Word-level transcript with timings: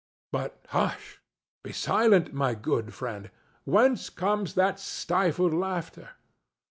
—But 0.31 0.65
hush! 0.69 1.21
Be 1.63 1.71
silent, 1.71 2.33
my 2.33 2.55
good 2.55 2.91
friend! 2.91 3.29
Whence 3.65 4.09
comes 4.09 4.55
that 4.55 4.79
stifled 4.79 5.53
laughter? 5.53 6.09